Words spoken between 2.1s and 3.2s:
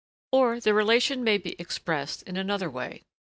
in another way.